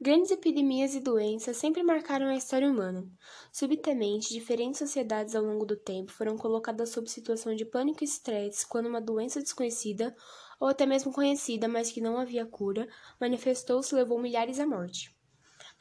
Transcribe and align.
Grandes 0.00 0.30
epidemias 0.30 0.94
e 0.94 1.00
doenças 1.00 1.56
sempre 1.56 1.82
marcaram 1.82 2.26
a 2.28 2.36
história 2.36 2.70
humana. 2.70 3.04
Subitamente, 3.52 4.32
diferentes 4.32 4.78
sociedades 4.78 5.34
ao 5.34 5.42
longo 5.42 5.66
do 5.66 5.74
tempo 5.74 6.12
foram 6.12 6.38
colocadas 6.38 6.90
sob 6.90 7.10
situação 7.10 7.52
de 7.56 7.64
pânico 7.64 8.04
e 8.04 8.06
estresse 8.06 8.64
quando 8.64 8.86
uma 8.86 9.00
doença 9.00 9.40
desconhecida, 9.42 10.14
ou 10.60 10.68
até 10.68 10.86
mesmo 10.86 11.12
conhecida, 11.12 11.66
mas 11.66 11.90
que 11.90 12.00
não 12.00 12.16
havia 12.16 12.46
cura, 12.46 12.88
manifestou-se 13.20 13.92
e 13.92 13.98
levou 13.98 14.20
milhares 14.20 14.60
à 14.60 14.66
morte. 14.66 15.12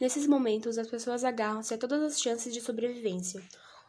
Nesses 0.02 0.26
momentos, 0.26 0.80
as 0.80 0.90
pessoas 0.90 1.24
agarram-se 1.24 1.76
a 1.76 1.78
todas 1.78 2.02
as 2.02 2.20
chances 2.20 2.52
de 2.52 2.60
sobrevivência. 2.60 3.44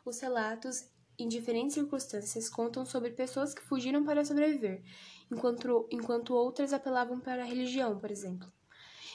Os 0.05 0.21
relatos, 0.21 0.91
em 1.19 1.27
diferentes 1.27 1.73
circunstâncias, 1.73 2.51
contam 2.51 2.85
sobre 2.85 3.13
pessoas 3.13 3.55
que 3.55 3.63
fugiram 3.63 4.05
para 4.05 4.27
sobreviver, 4.27 4.83
enquanto, 5.33 5.89
enquanto 5.91 6.35
outras 6.35 6.75
apelavam 6.75 7.19
para 7.19 7.45
a 7.45 7.47
religião, 7.47 7.99
por 7.99 8.11
exemplo. 8.11 8.58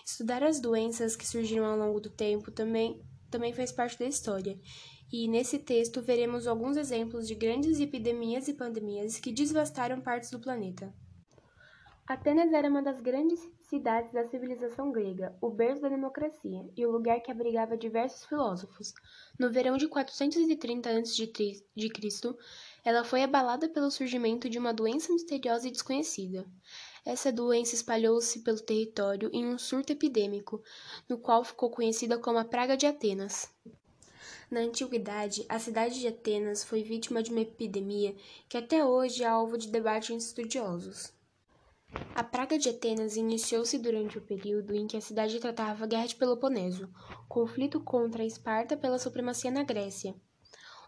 Estudar 0.06 0.44
as 0.44 0.60
doenças 0.60 1.16
que 1.16 1.28
surgiram 1.28 1.66
ao 1.66 1.78
longo 1.78 2.00
do 2.00 2.10
tempo 2.10 2.52
também, 2.52 3.02
também 3.32 3.54
faz 3.54 3.72
parte 3.72 3.98
da 3.98 4.06
história, 4.06 4.60
e 5.12 5.28
nesse 5.28 5.60
texto 5.60 6.02
veremos 6.02 6.48
alguns 6.48 6.76
exemplos 6.76 7.28
de 7.28 7.36
grandes 7.36 7.80
epidemias 7.80 8.48
e 8.48 8.54
pandemias 8.54 9.20
que 9.20 9.32
devastaram 9.32 10.02
partes 10.02 10.32
do 10.32 10.40
planeta. 10.40 10.94
Atenas 12.06 12.52
era 12.52 12.68
uma 12.68 12.82
das 12.82 13.00
grandes 13.00 13.40
cidades 13.70 14.12
da 14.12 14.28
civilização 14.28 14.92
grega, 14.92 15.34
o 15.40 15.50
berço 15.50 15.82
da 15.82 15.90
democracia 15.90 16.70
e 16.76 16.86
o 16.86 16.92
lugar 16.92 17.22
que 17.22 17.32
abrigava 17.32 17.78
diversos 17.78 18.26
filósofos. 18.26 18.94
No 19.40 19.50
verão 19.50 19.78
de 19.78 19.88
430 19.88 20.90
a.C., 20.90 21.64
ela 22.84 23.04
foi 23.04 23.24
abalada 23.24 23.70
pelo 23.70 23.90
surgimento 23.90 24.50
de 24.50 24.60
uma 24.60 24.74
doença 24.74 25.14
misteriosa 25.14 25.68
e 25.68 25.72
desconhecida. 25.72 26.46
Essa 27.06 27.32
doença 27.32 27.76
espalhou-se 27.76 28.40
pelo 28.40 28.60
território 28.60 29.30
em 29.32 29.46
um 29.46 29.58
surto 29.58 29.94
epidêmico, 29.94 30.62
no 31.08 31.18
qual 31.18 31.44
ficou 31.44 31.70
conhecida 31.70 32.18
como 32.18 32.40
a 32.40 32.46
Praga 32.46 32.76
de 32.76 32.86
Atenas. 32.86 33.50
Na 34.52 34.60
antiguidade, 34.60 35.46
a 35.48 35.58
cidade 35.60 36.00
de 36.00 36.08
Atenas 36.08 36.64
foi 36.64 36.84
vítima 36.84 37.24
de 37.24 37.32
uma 37.32 37.42
epidemia 37.42 38.16
que 38.50 38.58
até 38.58 38.86
hoje 38.86 39.24
é 39.24 39.28
alvo 39.28 39.58
de 39.58 39.70
debate 39.70 40.14
entre 40.14 40.26
estudiosos. 40.26 41.14
A 42.14 42.24
Praga 42.24 42.58
de 42.58 42.70
Atenas 42.70 43.16
iniciou-se 43.16 43.78
durante 43.78 44.18
o 44.18 44.22
período 44.22 44.76
em 44.76 44.88
que 44.88 44.98
a 44.98 45.02
cidade 45.02 45.40
tratava 45.40 45.84
a 45.84 45.88
Guerra 45.88 46.08
de 46.08 46.16
Peloponeso, 46.16 46.90
conflito 47.30 47.80
contra 47.80 48.24
a 48.24 48.26
Esparta 48.26 48.76
pela 48.76 49.00
supremacia 49.00 49.52
na 49.52 49.64
Grécia. 49.64 50.16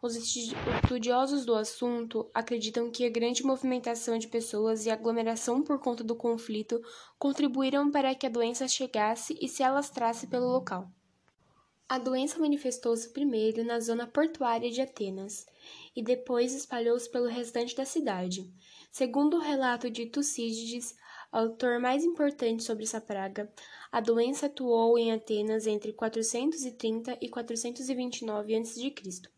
Os 0.06 0.16
estudiosos 0.16 1.46
do 1.46 1.56
assunto 1.56 2.30
acreditam 2.32 2.92
que 2.92 3.04
a 3.04 3.10
grande 3.10 3.44
movimentação 3.44 4.20
de 4.20 4.28
pessoas 4.28 4.86
e 4.86 4.92
aglomeração 4.92 5.64
por 5.64 5.80
conta 5.80 6.04
do 6.04 6.16
conflito 6.16 6.80
contribuíram 7.18 7.90
para 7.90 8.14
que 8.14 8.28
a 8.28 8.30
doença 8.30 8.68
chegasse 8.68 9.36
e 9.42 9.50
se 9.50 9.64
alastrasse 9.64 10.28
pelo 10.28 10.46
local. 10.46 10.88
A 11.90 11.98
doença 11.98 12.38
manifestou-se 12.38 13.10
primeiro 13.14 13.64
na 13.64 13.80
zona 13.80 14.06
portuária 14.06 14.70
de 14.70 14.80
Atenas 14.80 15.48
e 15.96 16.04
depois 16.04 16.54
espalhou-se 16.54 17.10
pelo 17.10 17.26
restante 17.26 17.76
da 17.76 17.84
cidade. 17.84 18.48
Segundo 18.92 19.38
o 19.38 19.42
relato 19.42 19.90
de 19.90 20.06
Tucídides, 20.06 20.96
autor 21.32 21.80
mais 21.80 22.04
importante 22.04 22.64
sobre 22.64 22.84
essa 22.84 23.02
praga, 23.02 23.52
a 23.92 24.00
doença 24.02 24.46
atuou 24.46 25.00
em 25.00 25.12
Atenas 25.12 25.66
entre 25.66 25.92
430 25.94 27.18
e 27.20 27.28
429 27.28 28.56
a.C. 28.56 29.35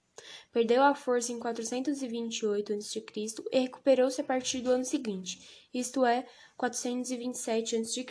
Perdeu 0.52 0.84
a 0.84 0.96
força 0.96 1.32
em 1.32 1.40
428 1.40 2.74
a.C. 2.74 3.06
e 3.52 3.60
recuperou-se 3.60 4.20
a 4.22 4.24
partir 4.24 4.62
do 4.62 4.72
ano 4.72 4.86
seguinte, 4.86 5.68
isto 5.74 6.06
é, 6.06 6.26
427 6.58 7.76
a.C. 7.76 8.06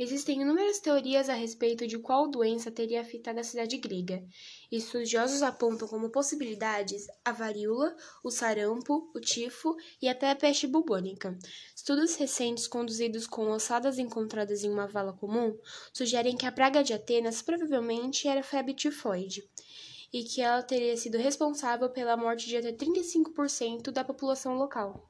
Existem 0.00 0.42
inúmeras 0.42 0.78
teorias 0.78 1.28
a 1.28 1.34
respeito 1.34 1.84
de 1.84 1.98
qual 1.98 2.28
doença 2.28 2.70
teria 2.70 3.00
afetado 3.00 3.40
a 3.40 3.42
cidade 3.42 3.76
grega. 3.78 4.24
Estudiosos 4.70 5.42
apontam 5.42 5.88
como 5.88 6.08
possibilidades 6.08 7.08
a 7.24 7.32
varíola, 7.32 7.96
o 8.22 8.30
sarampo, 8.30 9.10
o 9.12 9.18
tifo 9.18 9.74
e 10.00 10.08
até 10.08 10.30
a 10.30 10.36
peste 10.36 10.68
bubônica. 10.68 11.36
Estudos 11.74 12.14
recentes 12.14 12.68
conduzidos 12.68 13.26
com 13.26 13.50
ossadas 13.50 13.98
encontradas 13.98 14.62
em 14.62 14.70
uma 14.70 14.86
vala 14.86 15.12
comum 15.12 15.58
sugerem 15.92 16.36
que 16.36 16.46
a 16.46 16.52
praga 16.52 16.84
de 16.84 16.92
Atenas 16.92 17.42
provavelmente 17.42 18.28
era 18.28 18.44
febre 18.44 18.74
tifoide 18.74 19.50
e 20.12 20.22
que 20.24 20.40
ela 20.40 20.62
teria 20.62 20.96
sido 20.96 21.18
responsável 21.18 21.90
pela 21.90 22.16
morte 22.16 22.46
de 22.46 22.56
até 22.56 22.72
35% 22.72 23.90
da 23.90 24.04
população 24.04 24.54
local. 24.54 25.06